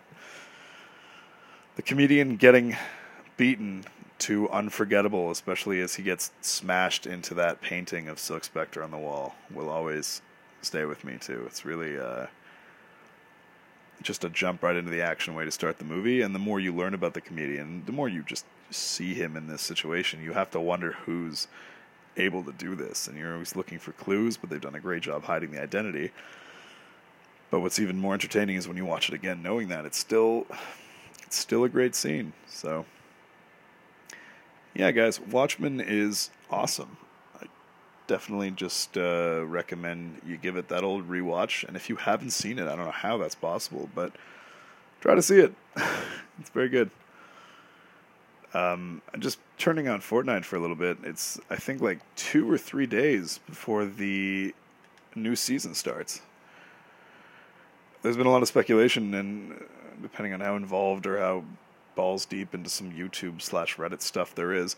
the 1.81 1.87
comedian 1.87 2.35
getting 2.35 2.77
beaten 3.37 3.83
to 4.19 4.47
unforgettable, 4.51 5.31
especially 5.31 5.81
as 5.81 5.95
he 5.95 6.03
gets 6.03 6.31
smashed 6.39 7.07
into 7.07 7.33
that 7.33 7.59
painting 7.59 8.07
of 8.07 8.19
Silk 8.19 8.43
Spectre 8.43 8.83
on 8.83 8.91
the 8.91 8.99
wall, 8.99 9.33
will 9.51 9.67
always 9.67 10.21
stay 10.61 10.85
with 10.85 11.03
me 11.03 11.17
too. 11.19 11.43
It's 11.47 11.65
really 11.65 11.97
uh, 11.97 12.27
just 14.03 14.23
a 14.23 14.29
jump 14.29 14.61
right 14.61 14.75
into 14.75 14.91
the 14.91 15.01
action 15.01 15.33
way 15.33 15.43
to 15.43 15.49
start 15.49 15.79
the 15.79 15.83
movie. 15.83 16.21
And 16.21 16.35
the 16.35 16.39
more 16.39 16.59
you 16.59 16.71
learn 16.71 16.93
about 16.93 17.15
the 17.15 17.21
comedian, 17.21 17.81
the 17.87 17.91
more 17.91 18.07
you 18.07 18.21
just 18.21 18.45
see 18.69 19.15
him 19.15 19.35
in 19.35 19.47
this 19.47 19.63
situation. 19.63 20.23
You 20.23 20.33
have 20.33 20.51
to 20.51 20.59
wonder 20.59 20.91
who's 20.91 21.47
able 22.15 22.43
to 22.43 22.51
do 22.51 22.75
this, 22.75 23.07
and 23.07 23.17
you're 23.17 23.33
always 23.33 23.55
looking 23.55 23.79
for 23.79 23.91
clues. 23.93 24.37
But 24.37 24.51
they've 24.51 24.61
done 24.61 24.75
a 24.75 24.79
great 24.79 25.01
job 25.01 25.23
hiding 25.23 25.49
the 25.49 25.63
identity. 25.63 26.11
But 27.49 27.61
what's 27.61 27.79
even 27.79 27.97
more 27.97 28.13
entertaining 28.13 28.57
is 28.57 28.67
when 28.67 28.77
you 28.77 28.85
watch 28.85 29.09
it 29.09 29.15
again, 29.15 29.41
knowing 29.41 29.69
that 29.69 29.85
it's 29.85 29.97
still 29.97 30.45
it's 31.31 31.37
still 31.37 31.63
a 31.63 31.69
great 31.69 31.95
scene. 31.95 32.33
So, 32.45 32.83
yeah, 34.73 34.91
guys, 34.91 35.17
Watchmen 35.17 35.79
is 35.79 36.29
awesome. 36.49 36.97
I 37.41 37.45
definitely 38.05 38.51
just 38.51 38.97
uh, 38.97 39.45
recommend 39.45 40.19
you 40.25 40.35
give 40.35 40.57
it 40.57 40.67
that 40.67 40.83
old 40.83 41.07
rewatch. 41.09 41.65
And 41.65 41.77
if 41.77 41.87
you 41.87 41.95
haven't 41.95 42.31
seen 42.31 42.59
it, 42.59 42.63
I 42.63 42.75
don't 42.75 42.83
know 42.83 42.91
how 42.91 43.17
that's 43.17 43.35
possible, 43.35 43.89
but 43.95 44.11
try 44.99 45.15
to 45.15 45.21
see 45.21 45.39
it. 45.39 45.53
it's 46.37 46.49
very 46.49 46.67
good. 46.67 46.91
Um, 48.53 49.01
just 49.17 49.39
turning 49.57 49.87
on 49.87 50.01
Fortnite 50.01 50.43
for 50.43 50.57
a 50.57 50.59
little 50.59 50.75
bit. 50.75 50.97
It's 51.01 51.39
I 51.49 51.55
think 51.55 51.79
like 51.81 51.99
two 52.17 52.51
or 52.51 52.57
three 52.57 52.87
days 52.87 53.39
before 53.47 53.85
the 53.85 54.53
new 55.15 55.37
season 55.37 55.75
starts. 55.75 56.23
There's 58.01 58.17
been 58.17 58.27
a 58.27 58.31
lot 58.31 58.41
of 58.41 58.49
speculation, 58.49 59.13
and 59.13 59.63
depending 60.01 60.33
on 60.33 60.39
how 60.39 60.55
involved 60.55 61.05
or 61.05 61.19
how 61.19 61.43
balls 61.95 62.25
deep 62.25 62.53
into 62.53 62.69
some 62.69 62.91
YouTube 62.91 63.41
slash 63.41 63.77
Reddit 63.77 64.01
stuff 64.01 64.33
there 64.35 64.53
is, 64.53 64.75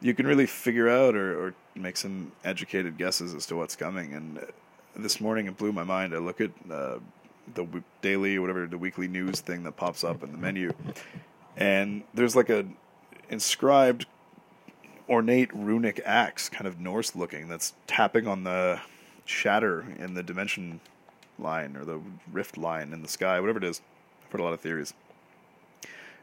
you 0.00 0.14
can 0.14 0.26
really 0.26 0.46
figure 0.46 0.88
out 0.88 1.14
or, 1.14 1.46
or 1.46 1.54
make 1.74 1.96
some 1.96 2.32
educated 2.44 2.98
guesses 2.98 3.34
as 3.34 3.46
to 3.46 3.56
what's 3.56 3.76
coming. 3.76 4.14
And 4.14 4.44
this 4.96 5.20
morning 5.20 5.46
it 5.46 5.56
blew 5.56 5.72
my 5.72 5.84
mind. 5.84 6.14
I 6.14 6.18
look 6.18 6.40
at 6.40 6.50
uh, 6.70 6.98
the 7.54 7.66
daily 8.00 8.38
whatever 8.38 8.66
the 8.66 8.78
weekly 8.78 9.08
news 9.08 9.40
thing 9.40 9.62
that 9.64 9.76
pops 9.76 10.04
up 10.04 10.22
in 10.22 10.32
the 10.32 10.38
menu, 10.38 10.72
and 11.56 12.02
there's 12.14 12.36
like 12.36 12.50
a 12.50 12.64
inscribed 13.30 14.06
ornate 15.08 15.52
runic 15.54 16.00
axe, 16.04 16.48
kind 16.48 16.66
of 16.66 16.80
Norse 16.80 17.16
looking, 17.16 17.48
that's 17.48 17.74
tapping 17.86 18.26
on 18.26 18.44
the 18.44 18.80
shatter 19.24 19.84
in 19.98 20.14
the 20.14 20.22
dimension 20.22 20.80
line 21.38 21.76
or 21.76 21.84
the 21.84 22.00
rift 22.30 22.56
line 22.56 22.92
in 22.92 23.02
the 23.02 23.08
sky, 23.08 23.40
whatever 23.40 23.58
it 23.58 23.64
is. 23.64 23.80
Heard 24.32 24.40
a 24.40 24.44
lot 24.44 24.54
of 24.54 24.60
theories. 24.60 24.94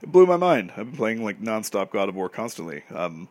It 0.01 0.11
blew 0.11 0.25
my 0.25 0.37
mind. 0.37 0.71
I've 0.75 0.87
been 0.87 0.97
playing 0.97 1.23
like 1.23 1.39
nonstop 1.39 1.91
God 1.91 2.09
of 2.09 2.15
War 2.15 2.27
constantly. 2.27 2.83
Um, 2.93 3.27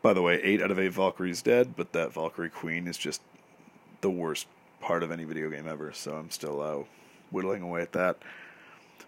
by 0.00 0.12
the 0.12 0.22
way, 0.22 0.40
eight 0.42 0.62
out 0.62 0.70
of 0.70 0.78
eight 0.78 0.92
Valkyries 0.92 1.42
dead, 1.42 1.74
but 1.76 1.92
that 1.92 2.12
Valkyrie 2.12 2.50
Queen 2.50 2.86
is 2.86 2.96
just 2.96 3.20
the 4.00 4.10
worst 4.10 4.46
part 4.80 5.02
of 5.02 5.10
any 5.10 5.24
video 5.24 5.50
game 5.50 5.66
ever. 5.66 5.92
So 5.92 6.14
I'm 6.14 6.30
still 6.30 6.60
uh, 6.60 6.84
whittling 7.32 7.62
away 7.62 7.82
at 7.82 7.92
that. 7.92 8.18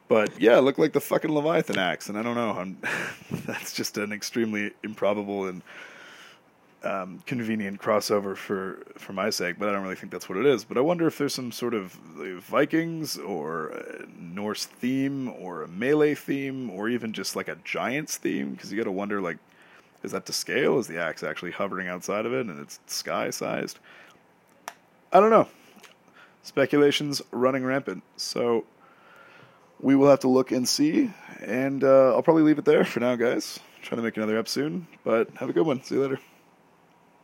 But 0.09 0.41
yeah, 0.41 0.59
it 0.59 0.62
looked 0.62 0.81
like 0.81 0.93
the 0.93 1.01
fucking 1.01 1.33
Leviathan 1.33 1.79
axe, 1.79 2.09
and 2.09 2.19
I 2.19 2.23
don't 2.23 2.35
know. 2.35 2.91
that's 3.47 3.73
just 3.73 3.97
an 3.99 4.12
extremely 4.12 4.73
improbable 4.83 5.47
and 5.47 5.62
um, 6.85 7.23
convenient 7.27 7.81
crossover 7.81 8.37
for 8.37 8.85
for 8.97 9.12
my 9.12 9.31
sake, 9.31 9.59
but 9.59 9.69
I 9.69 9.73
don't 9.73 9.83
really 9.83 9.95
think 9.95 10.12
that's 10.12 10.29
what 10.29 10.39
it 10.39 10.47
is. 10.47 10.65
But 10.65 10.79
I 10.79 10.81
wonder 10.81 11.07
if 11.07 11.19
there's 11.19 11.35
some 11.35 11.53
sort 11.53 11.75
of 11.75 11.93
Vikings 11.93 13.19
or 13.19 14.05
Norse 14.19 14.65
theme 14.65 15.29
or 15.29 15.62
a 15.62 15.69
melee 15.69 16.15
theme 16.15 16.71
or 16.71 16.89
even 16.89 17.12
just 17.12 17.37
like 17.37 17.49
a 17.49 17.57
giants 17.65 18.17
theme 18.17 18.53
because 18.53 18.73
you 18.73 18.79
got 18.79 18.85
to 18.85 18.93
wonder 18.93 19.21
like, 19.21 19.39
is 20.03 20.12
that 20.12 20.27
to 20.27 20.33
scale? 20.33 20.79
Is 20.79 20.87
the 20.87 21.01
axe 21.01 21.23
actually 21.23 21.53
hovering 21.53 21.89
outside 21.89 22.27
of 22.27 22.33
it 22.33 22.47
and 22.47 22.61
it's 22.61 22.81
sky 22.87 23.31
sized? 23.31 23.79
I 25.12 25.21
don't 25.21 25.31
know. 25.31 25.49
Speculations 26.43 27.23
running 27.31 27.65
rampant. 27.65 28.03
So 28.17 28.65
we 29.81 29.95
will 29.95 30.09
have 30.09 30.21
to 30.21 30.29
look 30.29 30.51
and 30.51 30.69
see. 30.69 31.12
And 31.41 31.85
uh, 31.85 32.15
I'll 32.15 32.23
probably 32.23 32.43
leave 32.43 32.59
it 32.59 32.65
there 32.65 32.85
for 32.85 33.01
now, 33.01 33.17
guys. 33.17 33.61
Trying 33.83 33.99
to 33.99 34.03
make 34.03 34.17
another 34.17 34.39
up 34.39 34.49
soon, 34.49 34.87
but 35.05 35.29
have 35.37 35.51
a 35.51 35.53
good 35.53 35.67
one. 35.67 35.83
See 35.83 35.97
you 35.97 36.03
later. 36.03 36.21